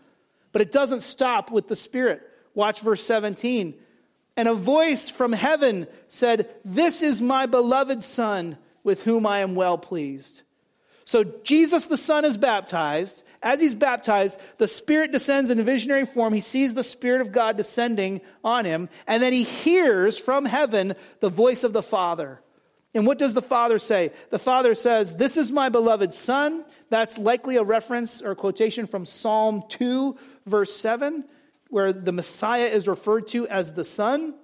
[0.54, 2.22] But it doesn't stop with the Spirit.
[2.54, 3.74] Watch verse 17.
[4.38, 9.54] And a voice from heaven said, This is my beloved Son with whom I am
[9.54, 10.40] well pleased.
[11.04, 16.06] So Jesus the Son is baptized as he's baptized, the Spirit descends in a visionary
[16.06, 16.32] form.
[16.32, 20.94] He sees the Spirit of God descending on him, and then he hears from heaven
[21.20, 22.40] the voice of the Father.
[22.94, 24.12] And what does the Father say?
[24.30, 26.64] The Father says, This is my beloved Son.
[26.88, 31.24] That's likely a reference or quotation from Psalm 2, verse 7,
[31.68, 34.34] where the Messiah is referred to as the Son.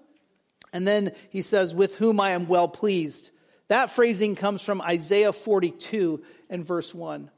[0.72, 3.30] And then he says, With whom I am well pleased.
[3.68, 7.30] That phrasing comes from Isaiah 42 and verse 1.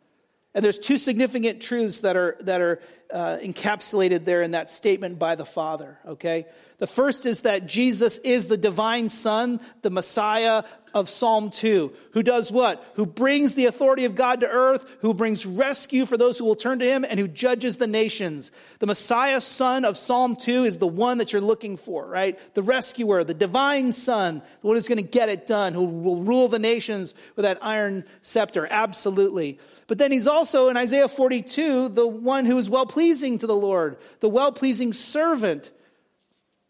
[0.54, 2.80] And there's two significant truths that are, that are
[3.12, 6.46] uh, encapsulated there in that statement by the Father, okay?
[6.82, 12.24] The first is that Jesus is the divine Son, the Messiah of Psalm 2, who
[12.24, 12.84] does what?
[12.96, 16.56] Who brings the authority of God to earth, who brings rescue for those who will
[16.56, 18.50] turn to him, and who judges the nations.
[18.80, 22.36] The Messiah Son of Psalm 2 is the one that you're looking for, right?
[22.54, 26.24] The rescuer, the divine Son, the one who's going to get it done, who will
[26.24, 28.66] rule the nations with that iron scepter.
[28.68, 29.60] Absolutely.
[29.86, 33.54] But then he's also in Isaiah 42, the one who is well pleasing to the
[33.54, 35.70] Lord, the well pleasing servant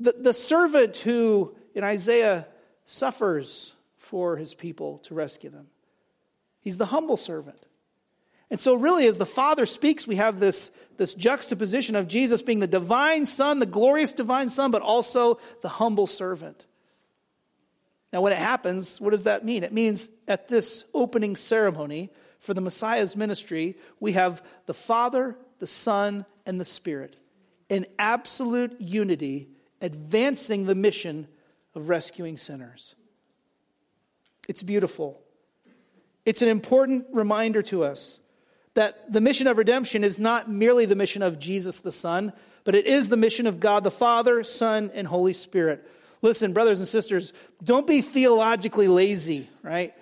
[0.02, 2.46] the, the servant who in Isaiah
[2.84, 5.68] suffers for his people to rescue them.
[6.60, 7.64] He's the humble servant.
[8.50, 12.58] And so, really, as the Father speaks, we have this, this juxtaposition of Jesus being
[12.58, 16.66] the divine Son, the glorious divine Son, but also the humble servant.
[18.12, 19.64] Now, when it happens, what does that mean?
[19.64, 22.10] It means at this opening ceremony
[22.40, 27.16] for the Messiah's ministry, we have the Father, the Son, and the Spirit
[27.72, 29.48] in absolute unity,
[29.82, 31.28] advancing the mission
[31.74, 32.94] of rescuing sinners.
[34.48, 35.20] It's beautiful.
[36.24, 38.20] It's an important reminder to us
[38.74, 42.32] that the mission of redemption is not merely the mission of Jesus the Son,
[42.64, 45.88] but it is the mission of God the Father, Son, and Holy Spirit.
[46.22, 49.92] Listen, brothers and sisters, don't be theologically lazy, right?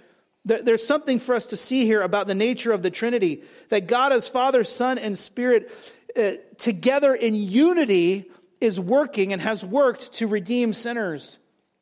[0.45, 4.13] There's something for us to see here about the nature of the Trinity that God
[4.13, 5.71] as Father, Son, and Spirit
[6.17, 8.30] uh, together in unity
[8.61, 11.39] is working and has worked to redeem sinners.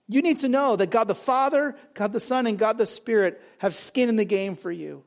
[0.07, 3.43] You need to know that God the Father, God the Son, and God the Spirit
[3.59, 5.05] have skin in the game for you.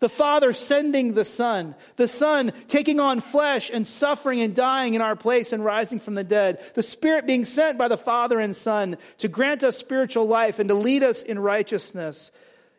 [0.00, 5.02] The Father sending the Son, the Son taking on flesh and suffering and dying in
[5.02, 8.54] our place and rising from the dead, the Spirit being sent by the Father and
[8.54, 12.30] Son to grant us spiritual life and to lead us in righteousness.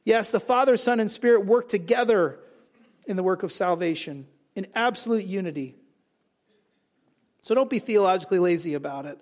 [0.06, 2.39] Yes, the Father, Son, and Spirit work together
[3.06, 4.25] in the work of salvation
[4.56, 5.75] in absolute unity.
[7.41, 9.17] So don't be theologically lazy about it.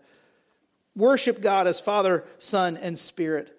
[0.95, 3.53] Worship God as Father, Son, and Spirit.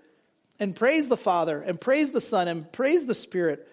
[0.59, 3.69] And praise the Father, and praise the Son, and praise the Spirit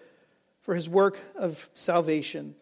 [0.62, 2.54] for his work of salvation.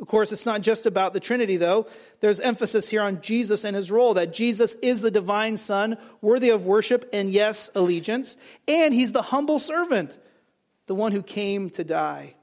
[0.00, 1.86] Of course, it's not just about the Trinity, though.
[2.20, 6.50] There's emphasis here on Jesus and his role that Jesus is the divine Son, worthy
[6.50, 8.36] of worship and, yes, allegiance.
[8.68, 10.18] And he's the humble servant,
[10.86, 12.34] the one who came to die.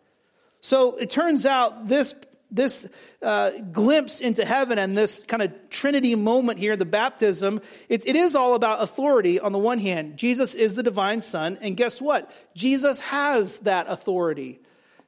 [0.61, 2.15] So it turns out this
[2.53, 2.87] this
[3.21, 8.15] uh, glimpse into heaven and this kind of Trinity moment here, the baptism, it, it
[8.15, 10.17] is all about authority on the one hand.
[10.17, 12.31] Jesus is the divine Son, and guess what?
[12.55, 14.59] Jesus has that authority.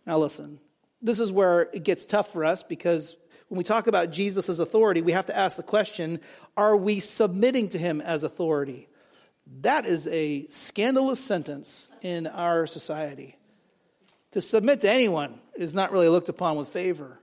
[0.07, 0.59] Now, listen,
[1.01, 3.15] this is where it gets tough for us because
[3.47, 6.19] when we talk about Jesus' authority, we have to ask the question
[6.57, 8.87] are we submitting to him as authority?
[9.61, 13.37] That is a scandalous sentence in our society.
[14.31, 17.19] To submit to anyone is not really looked upon with favor.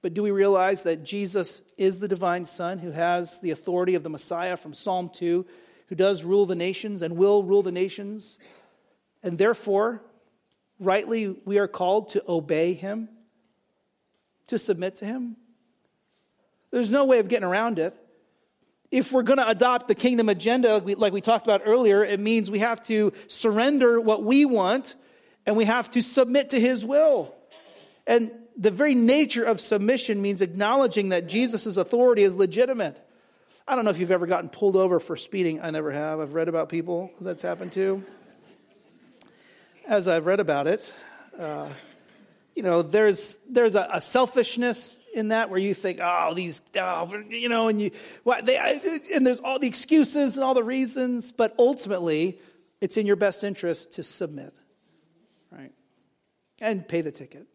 [0.00, 4.02] But do we realize that Jesus is the divine Son who has the authority of
[4.02, 5.44] the Messiah from Psalm 2,
[5.88, 8.38] who does rule the nations and will rule the nations?
[9.22, 10.02] And therefore,
[10.78, 13.08] rightly, we are called to obey him,
[14.46, 15.36] to submit to him.
[16.70, 17.94] There's no way of getting around it.
[18.90, 22.50] If we're going to adopt the kingdom agenda, like we talked about earlier, it means
[22.50, 24.94] we have to surrender what we want
[25.44, 27.34] and we have to submit to his will.
[28.06, 33.00] And the very nature of submission means acknowledging that Jesus' authority is legitimate.
[33.66, 35.60] I don't know if you've ever gotten pulled over for speeding.
[35.62, 36.18] I never have.
[36.18, 38.02] I've read about people that's happened to.
[39.86, 40.92] As I've read about it,
[41.38, 41.68] uh,
[42.56, 47.22] you know, there's there's a, a, selfishness in that where you think, oh, these, oh,
[47.28, 47.92] you know, and you,
[48.42, 52.40] they, and there's all the excuses and all the reasons, but ultimately,
[52.80, 54.58] it's in your best interest to submit,
[55.52, 55.72] right,
[56.60, 57.46] and pay the ticket.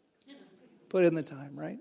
[0.93, 1.79] Put in the time, right?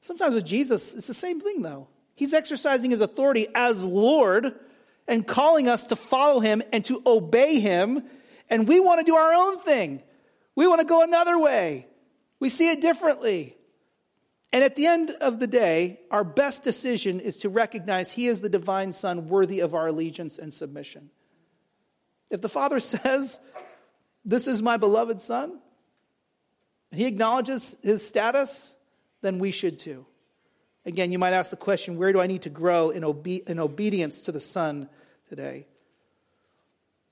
[0.00, 1.88] Sometimes with Jesus, it's the same thing, though.
[2.14, 4.54] He's exercising his authority as Lord
[5.08, 8.04] and calling us to follow him and to obey him.
[8.48, 10.04] And we want to do our own thing.
[10.54, 11.88] We want to go another way.
[12.38, 13.56] We see it differently.
[14.52, 18.38] And at the end of the day, our best decision is to recognize he is
[18.38, 21.10] the divine Son worthy of our allegiance and submission.
[22.30, 23.40] If the Father says,
[24.24, 25.58] This is my beloved Son,
[26.92, 28.76] he acknowledges his status,
[29.22, 30.06] then we should too.
[30.84, 33.58] Again, you might ask the question where do I need to grow in, obe- in
[33.58, 34.88] obedience to the Son
[35.28, 35.66] today?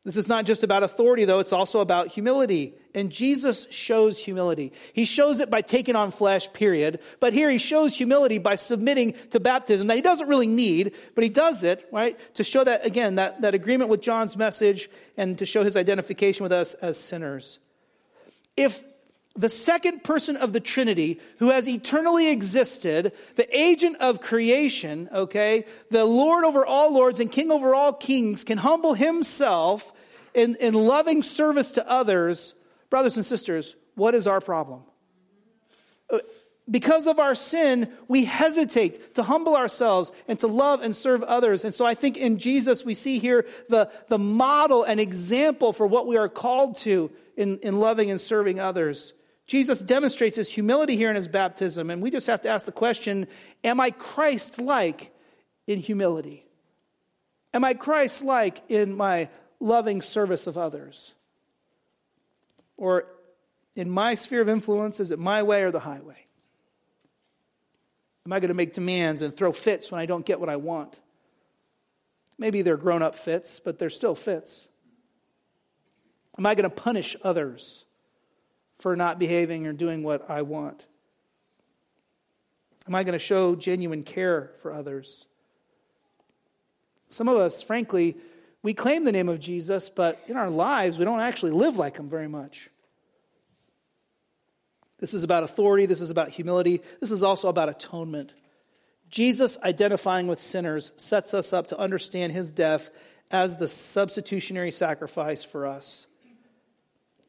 [0.05, 2.75] This is not just about authority, though, it's also about humility.
[2.95, 4.73] And Jesus shows humility.
[4.93, 7.01] He shows it by taking on flesh, period.
[7.21, 11.25] But here he shows humility by submitting to baptism that he doesn't really need, but
[11.25, 12.19] he does it, right?
[12.35, 16.43] To show that, again, that, that agreement with John's message and to show his identification
[16.43, 17.59] with us as sinners.
[18.59, 18.85] If
[19.37, 25.65] the second person of the Trinity who has eternally existed, the agent of creation, okay,
[25.91, 29.93] the Lord over all lords and King over all kings, can humble himself
[30.35, 32.55] in, in loving service to others.
[32.91, 34.83] Brothers and sisters, what is our problem?
[36.09, 36.19] Uh,
[36.71, 41.65] because of our sin, we hesitate to humble ourselves and to love and serve others.
[41.65, 45.87] And so I think in Jesus, we see here the, the model and example for
[45.87, 49.13] what we are called to in, in loving and serving others.
[49.47, 52.73] Jesus demonstrates his humility here in his baptism, and we just have to ask the
[52.73, 53.27] question
[53.63, 55.13] Am I Christ like
[55.67, 56.47] in humility?
[57.53, 59.29] Am I Christ like in my
[59.61, 61.13] loving service of others?
[62.77, 63.07] Or
[63.77, 66.27] in my sphere of influence, is it my way or the highway?
[68.27, 70.57] Am I going to make demands and throw fits when I don't get what I
[70.57, 70.99] want?
[72.39, 74.67] Maybe they're grown up fits, but they're still fits.
[76.39, 77.84] Am I going to punish others
[78.79, 80.87] for not behaving or doing what I want?
[82.87, 85.27] Am I going to show genuine care for others?
[87.09, 88.17] Some of us, frankly,
[88.63, 91.97] we claim the name of Jesus, but in our lives, we don't actually live like
[91.97, 92.71] him very much.
[94.99, 95.87] This is about authority.
[95.87, 96.81] This is about humility.
[97.01, 98.35] This is also about atonement.
[99.11, 102.91] Jesus identifying with sinners sets us up to understand his death
[103.31, 106.07] as the substitutionary sacrifice for us.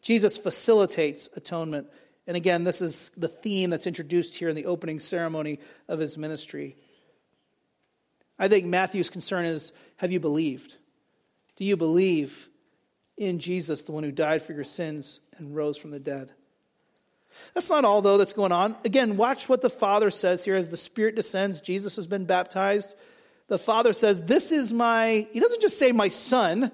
[0.06, 1.88] Jesus facilitates atonement.
[2.28, 6.16] And again, this is the theme that's introduced here in the opening ceremony of his
[6.16, 6.76] ministry.
[8.38, 10.76] I think Matthew's concern is have you believed?
[11.56, 12.48] Do you believe
[13.18, 16.32] in Jesus, the one who died for your sins and rose from the dead?
[17.56, 18.76] That's not all, though, that's going on.
[18.86, 21.62] Again, watch what the Father says here as the Spirit descends.
[21.62, 22.96] Jesus has been baptized.
[23.48, 26.72] The Father says, This is my, he doesn't just say my son.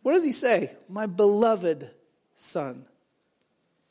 [0.00, 0.72] What does he say?
[0.88, 1.90] My beloved
[2.38, 2.84] son.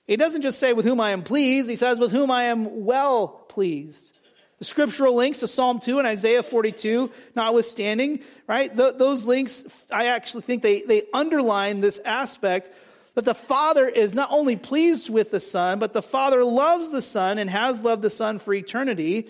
[0.06, 2.86] He doesn't just say with whom I am pleased, he says with whom I am
[2.86, 4.14] well pleased.
[4.60, 8.76] The scriptural links to Psalm 2 and Isaiah 42, notwithstanding, right?
[8.76, 12.72] those links, I actually think they, they underline this aspect
[13.14, 17.02] that the Father is not only pleased with the Son, but the Father loves the
[17.02, 19.30] Son and has loved the Son for eternity.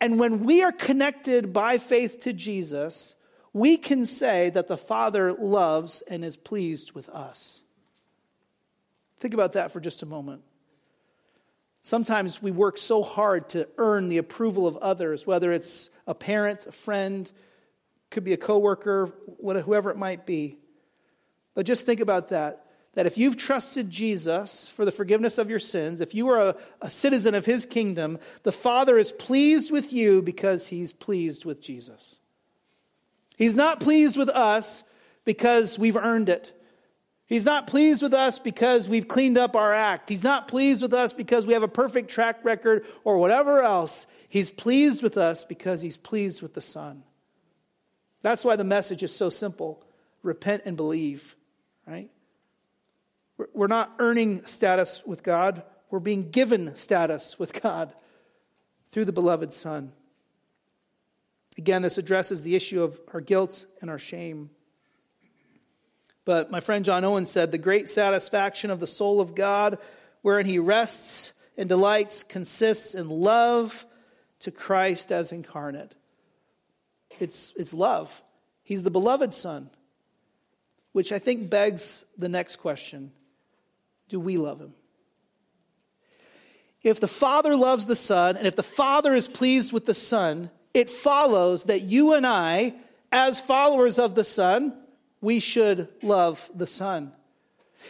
[0.00, 3.16] And when we are connected by faith to Jesus,
[3.52, 7.61] we can say that the Father loves and is pleased with us.
[9.22, 10.42] Think about that for just a moment.
[11.80, 16.66] Sometimes we work so hard to earn the approval of others, whether it's a parent,
[16.66, 17.30] a friend,
[18.10, 20.58] could be a coworker, whoever it might be.
[21.54, 22.66] But just think about that.
[22.94, 26.56] That if you've trusted Jesus for the forgiveness of your sins, if you are a,
[26.80, 31.62] a citizen of his kingdom, the Father is pleased with you because he's pleased with
[31.62, 32.18] Jesus.
[33.36, 34.82] He's not pleased with us
[35.24, 36.52] because we've earned it.
[37.32, 40.10] He's not pleased with us because we've cleaned up our act.
[40.10, 44.06] He's not pleased with us because we have a perfect track record or whatever else.
[44.28, 47.04] He's pleased with us because he's pleased with the Son.
[48.20, 49.82] That's why the message is so simple
[50.22, 51.34] repent and believe,
[51.86, 52.10] right?
[53.54, 57.94] We're not earning status with God, we're being given status with God
[58.90, 59.92] through the beloved Son.
[61.56, 64.50] Again, this addresses the issue of our guilt and our shame.
[66.24, 69.78] But my friend John Owen said the great satisfaction of the soul of God,
[70.22, 73.84] wherein he rests and delights, consists in love
[74.40, 75.94] to Christ as incarnate.
[77.18, 78.22] It's, it's love.
[78.62, 79.70] He's the beloved Son,
[80.92, 83.12] which I think begs the next question
[84.08, 84.74] Do we love him?
[86.82, 90.50] If the Father loves the Son, and if the Father is pleased with the Son,
[90.74, 92.74] it follows that you and I,
[93.12, 94.76] as followers of the Son,
[95.22, 97.12] we should love the Son.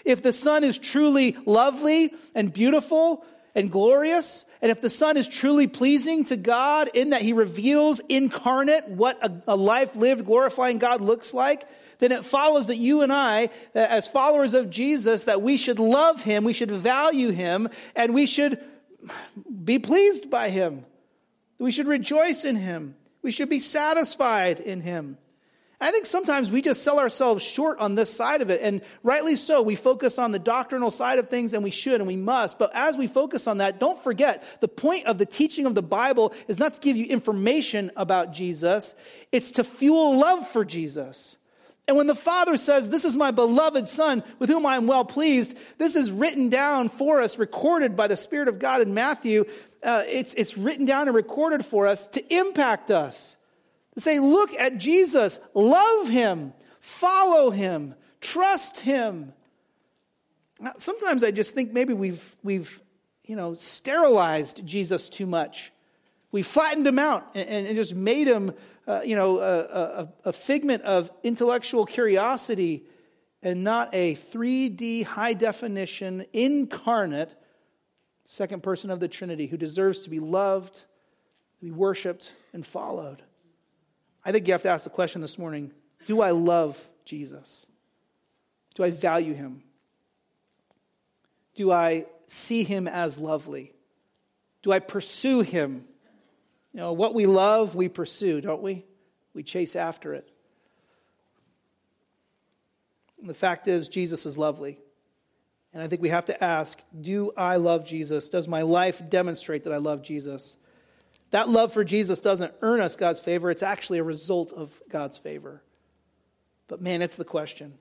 [0.05, 3.25] If the Son is truly lovely and beautiful
[3.55, 8.01] and glorious, and if the Son is truly pleasing to God in that He reveals
[8.01, 11.67] incarnate what a, a, life lived glorifying God looks like,
[11.99, 16.23] then it follows that you and I, as followers of Jesus, that we should love
[16.23, 18.59] Him, we should value Him, and we should
[19.65, 20.85] be pleased by Him.
[21.59, 22.97] We should rejoice in Him.
[23.23, 25.19] We should be satisfied in Him.
[25.83, 29.35] I think sometimes we just sell ourselves short on this side of it, and rightly
[29.35, 29.63] so.
[29.63, 32.59] We focus on the doctrinal side of things, and we should and we must.
[32.59, 35.83] But as we focus on that, don't forget the point of the teaching of the
[35.83, 38.95] Bible is not to give you information about Jesus,
[39.33, 41.37] it's to fuel love for Jesus.
[41.89, 45.05] And when the Father says, This is my beloved Son with whom I am well
[45.05, 49.47] pleased, this is written down for us, recorded by the Spirit of God in Matthew.
[49.83, 53.37] Uh, it's, it's written down and recorded for us to impact us.
[53.95, 59.33] To say, look at Jesus, love him, follow him, trust him.
[60.61, 62.83] Now, sometimes I just think maybe we've, we've
[63.25, 65.73] you know, sterilized Jesus too much.
[66.31, 68.55] We flattened him out and, and just made him,
[68.87, 72.85] uh, you know, a, a, a figment of intellectual curiosity
[73.43, 77.35] and not a 3D high definition incarnate
[78.25, 83.23] second person of the Trinity who deserves to be loved, to be worshiped, and followed.
[84.25, 85.73] I think you have to ask the question this morning
[86.07, 87.67] do I love Jesus?
[88.75, 89.63] Do I value him?
[91.55, 93.73] Do I see him as lovely?
[94.63, 95.85] Do I pursue him?
[96.73, 98.85] You know, what we love, we pursue, don't we?
[99.35, 100.31] We chase after it.
[103.21, 104.79] And the fact is, Jesus is lovely.
[105.75, 108.29] And I think we have to ask do I love Jesus?
[108.29, 110.57] Does my life demonstrate that I love Jesus?
[111.33, 115.19] That love for Jesus doesn't earn us God's favor, it's actually a result of God's
[115.19, 115.63] favor.
[116.69, 117.75] But man, it's the question.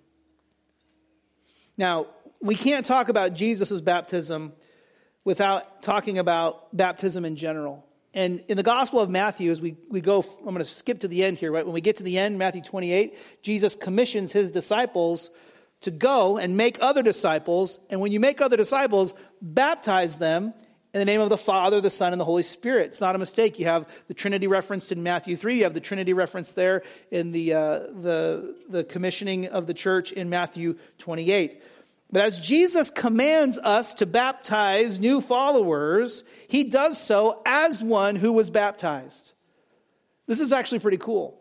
[1.78, 2.08] Now,
[2.42, 4.54] we can't talk about Jesus' baptism
[5.24, 7.86] without talking about baptism in general.
[8.14, 11.08] And in the Gospel of Matthew, as we, we go, I'm going to skip to
[11.08, 11.66] the end here, right?
[11.66, 15.30] When we get to the end, Matthew 28, Jesus commissions his disciples
[15.82, 17.80] to go and make other disciples.
[17.90, 20.54] And when you make other disciples, baptize them
[20.94, 22.88] in the name of the Father, the Son, and the Holy Spirit.
[22.88, 23.60] It's not a mistake.
[23.60, 25.58] You have the Trinity referenced in Matthew 3.
[25.58, 30.12] You have the Trinity referenced there in the, uh, the, the commissioning of the church
[30.12, 31.64] in Matthew 28.
[32.12, 38.34] But as Jesus commands us to baptize new followers, he does so as one who
[38.34, 39.32] was baptized.
[40.28, 41.41] This is actually pretty cool.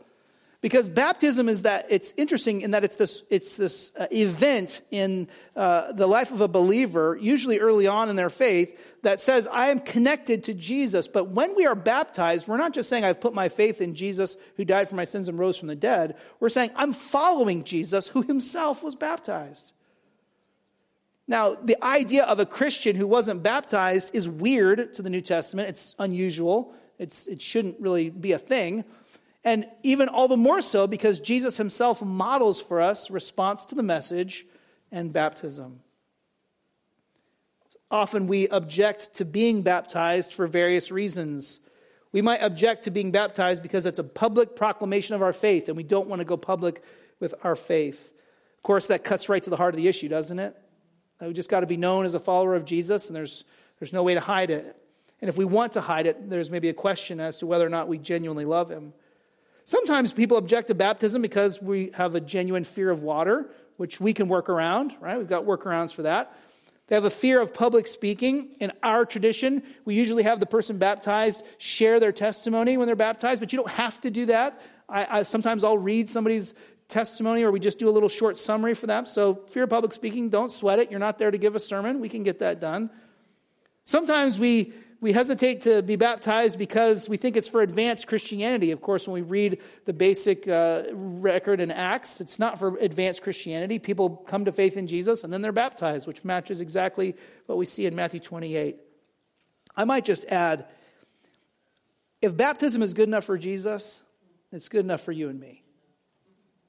[0.62, 5.28] Because baptism is that, it's interesting in that it's this, it's this uh, event in
[5.56, 9.68] uh, the life of a believer, usually early on in their faith, that says, I
[9.68, 11.08] am connected to Jesus.
[11.08, 14.36] But when we are baptized, we're not just saying, I've put my faith in Jesus
[14.58, 16.16] who died for my sins and rose from the dead.
[16.40, 19.72] We're saying, I'm following Jesus who himself was baptized.
[21.26, 25.70] Now, the idea of a Christian who wasn't baptized is weird to the New Testament.
[25.70, 26.74] It's unusual.
[26.98, 28.84] It's, it shouldn't really be a thing.
[29.44, 33.82] And even all the more so because Jesus himself models for us response to the
[33.82, 34.46] message
[34.92, 35.80] and baptism.
[37.90, 41.60] Often we object to being baptized for various reasons.
[42.12, 45.76] We might object to being baptized because it's a public proclamation of our faith, and
[45.76, 46.82] we don't want to go public
[47.18, 48.12] with our faith.
[48.58, 50.56] Of course, that cuts right to the heart of the issue, doesn't it?
[51.20, 53.44] We just got to be known as a follower of Jesus, and there's,
[53.78, 54.76] there's no way to hide it.
[55.20, 57.68] And if we want to hide it, there's maybe a question as to whether or
[57.68, 58.92] not we genuinely love Him.
[59.70, 64.12] Sometimes people object to baptism because we have a genuine fear of water, which we
[64.12, 65.16] can work around, right?
[65.16, 66.36] We've got workarounds for that.
[66.88, 68.56] They have a fear of public speaking.
[68.58, 73.38] In our tradition, we usually have the person baptized share their testimony when they're baptized,
[73.38, 74.60] but you don't have to do that.
[74.88, 76.52] I, I, sometimes I'll read somebody's
[76.88, 79.06] testimony or we just do a little short summary for them.
[79.06, 80.90] So, fear of public speaking, don't sweat it.
[80.90, 82.00] You're not there to give a sermon.
[82.00, 82.90] We can get that done.
[83.84, 88.70] Sometimes we we hesitate to be baptized because we think it's for advanced Christianity.
[88.70, 93.22] Of course, when we read the basic uh, record in Acts, it's not for advanced
[93.22, 93.78] Christianity.
[93.78, 97.64] People come to faith in Jesus and then they're baptized, which matches exactly what we
[97.64, 98.76] see in Matthew 28.
[99.74, 100.66] I might just add
[102.20, 104.02] if baptism is good enough for Jesus,
[104.52, 105.62] it's good enough for you and me.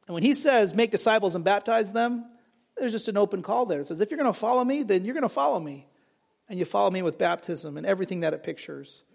[0.08, 2.26] And when he says, make disciples and baptize them,
[2.78, 3.82] there's just an open call there.
[3.82, 5.88] It says, if you're going to follow me, then you're going to follow me
[6.52, 9.06] and you follow me with baptism and everything that it pictures.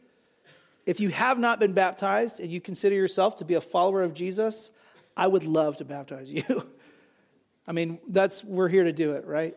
[0.87, 4.15] If you have not been baptized and you consider yourself to be a follower of
[4.15, 4.71] Jesus,
[5.15, 6.43] I would love to baptize you.
[7.69, 9.55] I mean, that's we're here to do it, right?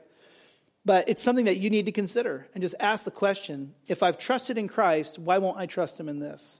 [0.84, 4.19] But it's something that you need to consider and just ask the question, if I've
[4.19, 6.59] trusted in Christ, why won't I trust him in this?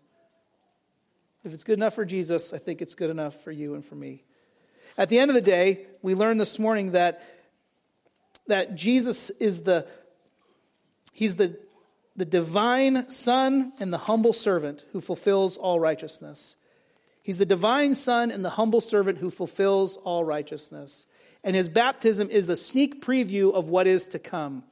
[1.43, 3.95] If it's good enough for Jesus, I think it's good enough for you and for
[3.95, 4.24] me.
[4.97, 7.22] At the end of the day, we learned this morning that
[8.49, 9.86] that Jesus is the
[11.20, 11.59] He's the,
[12.15, 16.55] the divine Son and the humble servant who fulfills all righteousness.
[17.22, 21.05] He's the divine Son and the humble servant who fulfills all righteousness.
[21.43, 24.63] And his baptism is the sneak preview of what is to come,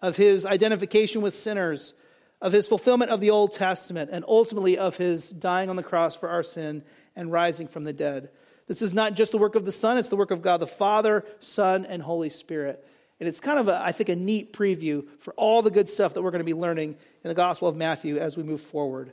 [0.00, 1.92] of his identification with sinners,
[2.40, 6.16] of his fulfillment of the Old Testament, and ultimately of his dying on the cross
[6.16, 6.82] for our sin
[7.14, 8.30] and rising from the dead.
[8.68, 10.66] This is not just the work of the Son, it's the work of God the
[10.66, 12.82] Father, Son, and Holy Spirit.
[13.20, 16.14] And it's kind of, a, I think, a neat preview for all the good stuff
[16.14, 19.12] that we're going to be learning in the Gospel of Matthew as we move forward.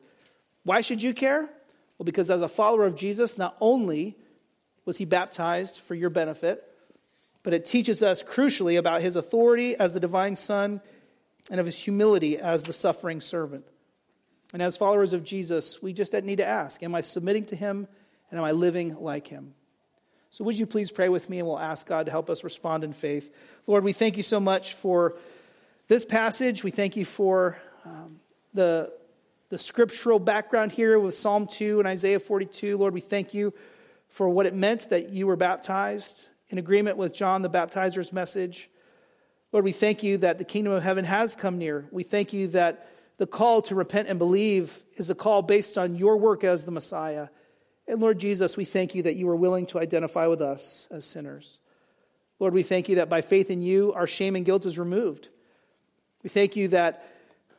[0.64, 1.41] Why should you care?
[1.97, 4.18] Well, because as a follower of Jesus, not only
[4.86, 6.64] was he baptized for your benefit,
[7.43, 10.82] but it teaches us crucially about his authority as the divine Son
[11.49, 13.66] and of his humility as the suffering servant.
[14.54, 17.88] And as followers of Jesus, we just need to ask Am I submitting to him
[18.30, 19.54] and am I living like him?
[20.34, 22.86] So, would you please pray with me and we'll ask God to help us respond
[22.86, 23.36] in faith.
[23.67, 25.17] Lord, we thank you so much for
[25.89, 26.63] this passage.
[26.63, 28.21] We thank you for um,
[28.53, 28.93] the,
[29.49, 32.77] the scriptural background here with Psalm 2 and Isaiah 42.
[32.77, 33.53] Lord, we thank you
[34.07, 38.69] for what it meant that you were baptized in agreement with John the baptizer's message.
[39.51, 41.89] Lord, we thank you that the kingdom of heaven has come near.
[41.91, 45.97] We thank you that the call to repent and believe is a call based on
[45.97, 47.27] your work as the Messiah.
[47.92, 51.04] And Lord Jesus, we thank you that you are willing to identify with us as
[51.04, 51.60] sinners.
[52.39, 55.28] Lord, we thank you that by faith in you, our shame and guilt is removed.
[56.24, 57.06] We thank you that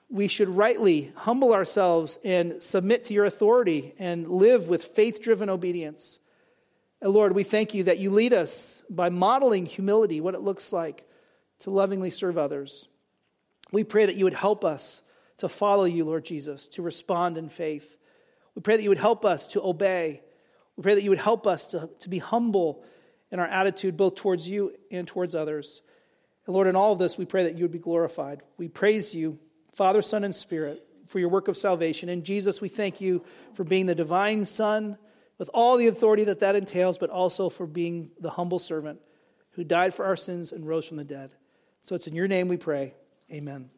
[0.08, 5.50] we should rightly humble ourselves and submit to your authority and live with faith driven
[5.50, 6.18] obedience.
[7.02, 10.72] And Lord, we thank you that you lead us by modeling humility, what it looks
[10.72, 11.06] like
[11.58, 12.88] to lovingly serve others.
[13.70, 15.02] We pray that you would help us
[15.38, 17.98] to follow you, Lord Jesus, to respond in faith.
[18.54, 20.22] We pray that you would help us to obey.
[20.76, 22.84] We pray that you would help us to, to be humble
[23.30, 25.82] in our attitude, both towards you and towards others.
[26.46, 28.42] And Lord, in all of this, we pray that you would be glorified.
[28.58, 29.38] We praise you,
[29.74, 32.08] Father, Son, and Spirit, for your work of salvation.
[32.08, 33.24] In Jesus, we thank you
[33.54, 34.98] for being the divine Son
[35.38, 39.00] with all the authority that that entails, but also for being the humble servant
[39.52, 41.32] who died for our sins and rose from the dead.
[41.82, 42.94] So it's in your name we pray.
[43.30, 43.70] Amen.